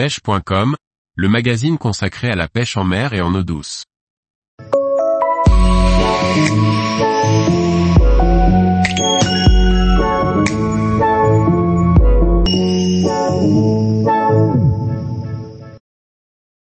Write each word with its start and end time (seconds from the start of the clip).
pêche.com, 0.00 0.76
le 1.14 1.28
magazine 1.28 1.76
consacré 1.76 2.30
à 2.30 2.34
la 2.34 2.48
pêche 2.48 2.78
en 2.78 2.84
mer 2.84 3.12
et 3.12 3.20
en 3.20 3.34
eau 3.34 3.42
douce. 3.42 3.84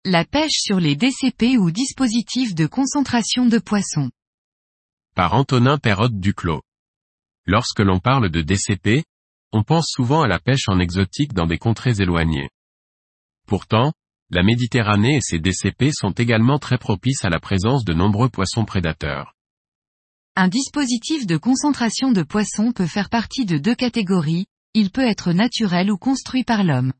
La 0.06 0.24
pêche 0.24 0.52
sur 0.52 0.80
les 0.80 0.96
DCP 0.96 1.58
ou 1.58 1.70
dispositifs 1.70 2.54
de 2.54 2.64
concentration 2.64 3.44
de 3.44 3.58
poissons. 3.58 4.10
Par 5.14 5.34
Antonin 5.34 5.76
Perrotte 5.76 6.18
Duclos. 6.18 6.62
Lorsque 7.44 7.80
l'on 7.80 7.98
parle 7.98 8.30
de 8.30 8.40
DCP, 8.40 9.04
on 9.52 9.64
pense 9.64 9.90
souvent 9.90 10.22
à 10.22 10.28
la 10.28 10.38
pêche 10.38 10.66
en 10.68 10.78
exotique 10.78 11.34
dans 11.34 11.46
des 11.46 11.58
contrées 11.58 12.00
éloignées. 12.00 12.48
Pourtant, 13.48 13.94
la 14.28 14.42
Méditerranée 14.42 15.16
et 15.16 15.20
ses 15.22 15.38
DCP 15.38 15.90
sont 15.90 16.10
également 16.10 16.58
très 16.58 16.76
propices 16.76 17.24
à 17.24 17.30
la 17.30 17.40
présence 17.40 17.82
de 17.82 17.94
nombreux 17.94 18.28
poissons 18.28 18.66
prédateurs. 18.66 19.34
Un 20.36 20.48
dispositif 20.48 21.26
de 21.26 21.38
concentration 21.38 22.12
de 22.12 22.22
poissons 22.22 22.72
peut 22.72 22.86
faire 22.86 23.08
partie 23.08 23.46
de 23.46 23.56
deux 23.56 23.74
catégories, 23.74 24.44
il 24.74 24.90
peut 24.90 25.06
être 25.06 25.32
naturel 25.32 25.90
ou 25.90 25.96
construit 25.96 26.44
par 26.44 26.62
l'homme. 26.62 26.92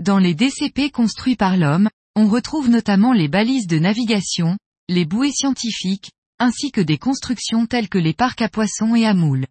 Dans 0.00 0.18
les 0.18 0.34
DCP 0.34 0.90
construits 0.90 1.36
par 1.36 1.56
l'homme, 1.56 1.88
on 2.16 2.28
retrouve 2.28 2.68
notamment 2.68 3.12
les 3.12 3.28
balises 3.28 3.68
de 3.68 3.78
navigation, 3.78 4.58
les 4.88 5.04
bouées 5.04 5.30
scientifiques, 5.30 6.10
ainsi 6.40 6.72
que 6.72 6.80
des 6.80 6.98
constructions 6.98 7.66
telles 7.66 7.88
que 7.88 7.98
les 7.98 8.14
parcs 8.14 8.42
à 8.42 8.48
poissons 8.48 8.96
et 8.96 9.06
à 9.06 9.14
moules. 9.14 9.46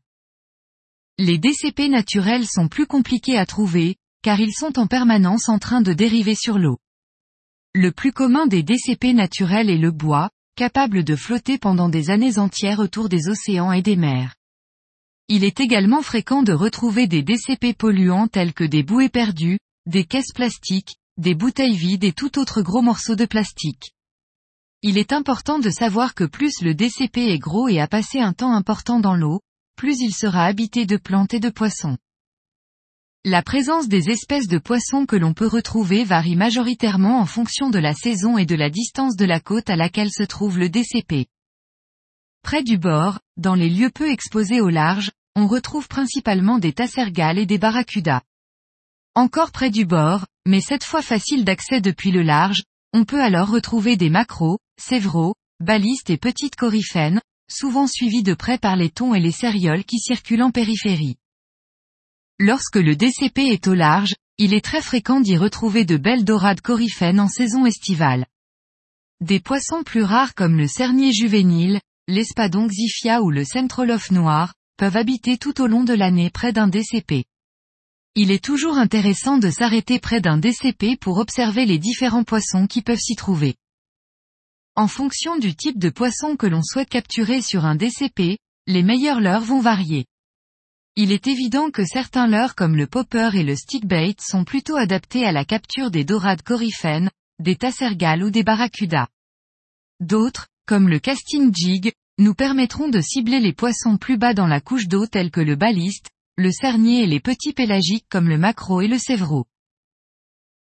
Les 1.17 1.37
DCP 1.37 1.87
naturels 1.87 2.45
sont 2.45 2.67
plus 2.67 2.85
compliqués 2.85 3.37
à 3.37 3.45
trouver, 3.45 3.95
car 4.21 4.39
ils 4.39 4.53
sont 4.53 4.79
en 4.79 4.87
permanence 4.87 5.49
en 5.49 5.59
train 5.59 5.81
de 5.81 5.93
dériver 5.93 6.35
sur 6.35 6.57
l'eau. 6.57 6.77
Le 7.73 7.91
plus 7.91 8.11
commun 8.11 8.47
des 8.47 8.63
DCP 8.63 9.13
naturels 9.13 9.69
est 9.69 9.77
le 9.77 9.91
bois, 9.91 10.29
capable 10.55 11.03
de 11.03 11.15
flotter 11.15 11.57
pendant 11.57 11.87
des 11.87 12.09
années 12.09 12.37
entières 12.37 12.79
autour 12.79 13.09
des 13.09 13.29
océans 13.29 13.71
et 13.71 13.81
des 13.81 13.95
mers. 13.95 14.35
Il 15.27 15.43
est 15.43 15.59
également 15.59 16.01
fréquent 16.01 16.41
de 16.41 16.53
retrouver 16.53 17.07
des 17.07 17.21
DCP 17.21 17.73
polluants 17.73 18.27
tels 18.27 18.53
que 18.53 18.63
des 18.63 18.83
bouées 18.83 19.09
perdues, 19.09 19.59
des 19.85 20.03
caisses 20.03 20.33
plastiques, 20.33 20.95
des 21.17 21.35
bouteilles 21.35 21.77
vides 21.77 22.03
et 22.03 22.13
tout 22.13 22.39
autre 22.39 22.61
gros 22.61 22.81
morceau 22.81 23.15
de 23.15 23.25
plastique. 23.25 23.93
Il 24.81 24.97
est 24.97 25.13
important 25.13 25.59
de 25.59 25.69
savoir 25.69 26.15
que 26.15 26.23
plus 26.23 26.61
le 26.61 26.73
DCP 26.73 27.17
est 27.17 27.37
gros 27.37 27.67
et 27.67 27.79
a 27.79 27.87
passé 27.87 28.19
un 28.19 28.33
temps 28.33 28.53
important 28.53 28.99
dans 28.99 29.15
l'eau, 29.15 29.41
plus 29.75 29.99
il 29.99 30.13
sera 30.13 30.45
habité 30.45 30.85
de 30.85 30.97
plantes 30.97 31.33
et 31.33 31.39
de 31.39 31.49
poissons. 31.49 31.97
La 33.25 33.43
présence 33.43 33.89
des 33.89 34.09
espèces 34.11 34.47
de 34.47 34.59
poissons 34.59 35.05
que 35.05 35.17
l'on 35.17 35.33
peut 35.33 35.45
retrouver 35.45 36.05
varie 36.05 36.37
majoritairement 36.37 37.19
en 37.19 37.25
fonction 37.25 37.69
de 37.69 37.77
la 37.77 37.93
saison 37.93 38.37
et 38.37 38.45
de 38.45 38.55
la 38.55 38.69
distance 38.69 39.17
de 39.17 39.25
la 39.25 39.41
côte 39.41 39.69
à 39.69 39.75
laquelle 39.75 40.09
se 40.09 40.23
trouve 40.23 40.57
le 40.57 40.69
DCP. 40.69 41.27
Près 42.43 42.63
du 42.63 42.77
bord, 42.77 43.19
dans 43.35 43.55
les 43.55 43.69
lieux 43.69 43.89
peu 43.89 44.09
exposés 44.09 44.61
au 44.61 44.69
large, 44.69 45.11
on 45.35 45.47
retrouve 45.47 45.89
principalement 45.89 46.59
des 46.59 46.71
tassergales 46.71 47.39
et 47.39 47.45
des 47.45 47.57
barracudas. 47.57 48.21
Encore 49.15 49.51
près 49.51 49.69
du 49.69 49.83
bord, 49.83 50.25
mais 50.45 50.61
cette 50.61 50.85
fois 50.85 51.01
facile 51.01 51.43
d'accès 51.43 51.81
depuis 51.81 52.11
le 52.11 52.21
large, 52.21 52.63
on 52.93 53.03
peut 53.03 53.21
alors 53.21 53.49
retrouver 53.49 53.97
des 53.97 54.09
macros, 54.09 54.59
sévraux, 54.79 55.35
balistes 55.59 56.09
et 56.09 56.17
petites 56.17 56.55
coryphènes, 56.55 57.19
souvent 57.51 57.85
suivis 57.85 58.23
de 58.23 58.33
près 58.33 58.57
par 58.57 58.77
les 58.77 58.89
thons 58.89 59.13
et 59.13 59.19
les 59.19 59.33
cérioles 59.33 59.83
qui 59.83 59.99
circulent 59.99 60.43
en 60.43 60.51
périphérie. 60.51 61.17
Lorsque 62.41 62.77
le 62.77 62.95
DCP 62.95 63.49
est 63.51 63.67
au 63.67 63.73
large, 63.73 64.15
il 64.37 64.53
est 64.53 64.63
très 64.63 64.81
fréquent 64.81 65.19
d'y 65.19 65.35
retrouver 65.35 65.83
de 65.83 65.97
belles 65.97 66.23
dorades 66.23 66.61
coryphènes 66.61 67.19
en 67.19 67.27
saison 67.27 67.65
estivale. 67.65 68.25
Des 69.19 69.41
poissons 69.41 69.83
plus 69.83 70.03
rares 70.03 70.33
comme 70.35 70.55
le 70.55 70.65
cernier 70.65 71.11
juvénile, 71.11 71.81
l'espadon 72.07 72.67
xyphia 72.67 73.21
ou 73.21 73.29
le 73.29 73.43
centrolof 73.43 74.11
noir, 74.11 74.53
peuvent 74.77 74.95
habiter 74.95 75.37
tout 75.37 75.61
au 75.61 75.67
long 75.67 75.83
de 75.83 75.93
l'année 75.93 76.29
près 76.29 76.53
d'un 76.53 76.69
DCP. 76.69 77.25
Il 78.15 78.31
est 78.31 78.43
toujours 78.43 78.77
intéressant 78.77 79.37
de 79.37 79.49
s'arrêter 79.49 79.99
près 79.99 80.21
d'un 80.21 80.37
DCP 80.37 80.95
pour 80.95 81.17
observer 81.17 81.65
les 81.65 81.77
différents 81.77 82.23
poissons 82.23 82.67
qui 82.67 82.81
peuvent 82.81 82.97
s'y 82.97 83.17
trouver. 83.17 83.55
En 84.75 84.87
fonction 84.87 85.37
du 85.37 85.55
type 85.55 85.77
de 85.77 85.89
poisson 85.89 86.37
que 86.37 86.47
l'on 86.47 86.63
souhaite 86.63 86.87
capturer 86.87 87.41
sur 87.41 87.65
un 87.65 87.75
DCP, 87.75 88.37
les 88.65 88.83
meilleurs 88.83 89.19
leurres 89.19 89.43
vont 89.43 89.59
varier. 89.59 90.05
Il 91.01 91.13
est 91.13 91.27
évident 91.27 91.71
que 91.71 91.85
certains 91.85 92.27
leurres 92.27 92.55
comme 92.55 92.75
le 92.75 92.85
popper 92.85 93.29
et 93.33 93.43
le 93.43 93.55
stickbait 93.55 94.15
sont 94.19 94.43
plutôt 94.43 94.75
adaptés 94.75 95.23
à 95.23 95.31
la 95.31 95.45
capture 95.45 95.91
des 95.91 96.03
dorades 96.03 96.41
coryphènes, 96.41 97.09
des 97.41 97.55
tassergales 97.55 98.21
ou 98.21 98.31
des 98.31 98.43
barracudas. 98.43 99.07
D'autres, 100.01 100.49
comme 100.65 100.89
le 100.89 100.99
casting 100.99 101.55
jig, 101.55 101.93
nous 102.17 102.33
permettront 102.33 102.89
de 102.89 102.99
cibler 102.99 103.39
les 103.39 103.53
poissons 103.53 103.95
plus 103.95 104.17
bas 104.17 104.33
dans 104.33 104.45
la 104.45 104.59
couche 104.59 104.89
d'eau 104.89 105.07
tels 105.07 105.31
que 105.31 105.39
le 105.39 105.55
baliste, 105.55 106.09
le 106.35 106.51
cernier 106.51 107.03
et 107.03 107.07
les 107.07 107.21
petits 107.21 107.53
pélagiques 107.53 108.07
comme 108.09 108.27
le 108.27 108.37
maquereau 108.37 108.81
et 108.81 108.89
le 108.89 108.97
sévreau. 108.97 109.45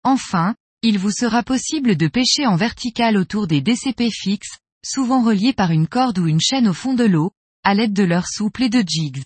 Enfin, 0.04 0.54
il 0.84 1.00
vous 1.00 1.10
sera 1.10 1.42
possible 1.42 1.96
de 1.96 2.08
pêcher 2.08 2.46
en 2.46 2.58
vertical 2.58 3.18
autour 3.18 3.48
des 3.48 3.62
DCP 3.62 4.12
fixes, 4.12 4.60
souvent 4.86 5.24
reliés 5.24 5.54
par 5.54 5.72
une 5.72 5.88
corde 5.88 6.20
ou 6.20 6.28
une 6.28 6.42
chaîne 6.42 6.68
au 6.68 6.74
fond 6.74 6.94
de 6.94 7.06
l'eau, 7.06 7.32
à 7.64 7.74
l'aide 7.74 7.94
de 7.94 8.04
leurs 8.04 8.28
souples 8.28 8.62
et 8.62 8.70
de 8.70 8.84
jigs. 8.88 9.24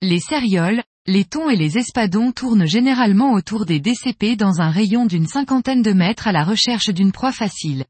Les 0.00 0.20
cérioles, 0.20 0.84
les 1.06 1.24
thons 1.24 1.50
et 1.50 1.56
les 1.56 1.76
espadons 1.76 2.30
tournent 2.30 2.66
généralement 2.66 3.32
autour 3.32 3.66
des 3.66 3.80
DCP 3.80 4.36
dans 4.36 4.60
un 4.60 4.70
rayon 4.70 5.06
d'une 5.06 5.26
cinquantaine 5.26 5.82
de 5.82 5.92
mètres 5.92 6.28
à 6.28 6.32
la 6.32 6.44
recherche 6.44 6.90
d'une 6.90 7.10
proie 7.10 7.32
facile. 7.32 7.84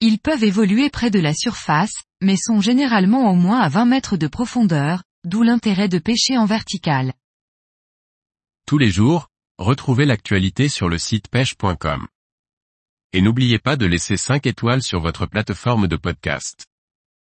Ils 0.00 0.20
peuvent 0.20 0.44
évoluer 0.44 0.90
près 0.90 1.10
de 1.10 1.18
la 1.18 1.34
surface, 1.34 2.04
mais 2.22 2.36
sont 2.36 2.60
généralement 2.60 3.32
au 3.32 3.34
moins 3.34 3.58
à 3.58 3.68
20 3.68 3.86
mètres 3.86 4.16
de 4.16 4.28
profondeur, 4.28 5.02
d'où 5.24 5.42
l'intérêt 5.42 5.88
de 5.88 5.98
pêcher 5.98 6.38
en 6.38 6.44
vertical. 6.44 7.12
Tous 8.64 8.78
les 8.78 8.92
jours, 8.92 9.26
retrouvez 9.58 10.06
l'actualité 10.06 10.68
sur 10.68 10.88
le 10.88 10.98
site 10.98 11.26
pêche.com. 11.26 12.06
Et 13.12 13.22
n'oubliez 13.22 13.58
pas 13.58 13.74
de 13.74 13.86
laisser 13.86 14.16
5 14.16 14.46
étoiles 14.46 14.84
sur 14.84 15.00
votre 15.00 15.26
plateforme 15.26 15.88
de 15.88 15.96
podcast. 15.96 16.68